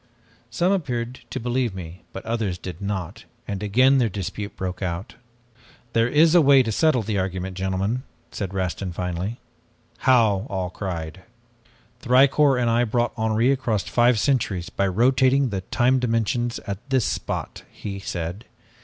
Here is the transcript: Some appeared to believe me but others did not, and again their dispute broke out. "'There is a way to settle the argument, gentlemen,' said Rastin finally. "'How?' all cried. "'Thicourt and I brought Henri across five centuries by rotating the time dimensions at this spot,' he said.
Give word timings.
Some 0.49 0.71
appeared 0.71 1.19
to 1.29 1.39
believe 1.39 1.75
me 1.75 2.01
but 2.11 2.25
others 2.25 2.57
did 2.57 2.81
not, 2.81 3.25
and 3.47 3.61
again 3.61 3.99
their 3.99 4.09
dispute 4.09 4.55
broke 4.55 4.81
out. 4.81 5.13
"'There 5.93 6.07
is 6.07 6.33
a 6.33 6.41
way 6.41 6.63
to 6.63 6.71
settle 6.71 7.03
the 7.03 7.19
argument, 7.19 7.55
gentlemen,' 7.55 8.01
said 8.31 8.51
Rastin 8.51 8.93
finally. 8.93 9.39
"'How?' 9.99 10.47
all 10.49 10.71
cried. 10.71 11.21
"'Thicourt 11.99 12.59
and 12.59 12.67
I 12.71 12.83
brought 12.83 13.13
Henri 13.15 13.51
across 13.51 13.83
five 13.83 14.17
centuries 14.19 14.71
by 14.71 14.87
rotating 14.87 15.49
the 15.49 15.61
time 15.69 15.99
dimensions 15.99 16.57
at 16.65 16.79
this 16.89 17.05
spot,' 17.05 17.61
he 17.69 17.99
said. 17.99 18.45